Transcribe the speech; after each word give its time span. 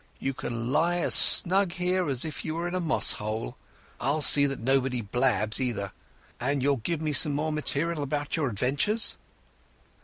"You 0.19 0.33
can 0.33 0.71
lie 0.71 0.97
as 0.97 1.13
snug 1.13 1.73
here 1.73 2.09
as 2.09 2.25
if 2.25 2.43
you 2.43 2.55
were 2.55 2.67
in 2.67 2.73
a 2.73 2.79
moss 2.79 3.11
hole. 3.11 3.55
I'll 3.99 4.23
see 4.23 4.47
that 4.47 4.59
nobody 4.59 4.99
blabs, 5.01 5.61
either. 5.61 5.91
And 6.39 6.63
you'll 6.63 6.77
give 6.77 7.01
me 7.01 7.13
some 7.13 7.35
more 7.35 7.51
material 7.51 8.01
about 8.01 8.35
your 8.35 8.49
adventures?" 8.49 9.17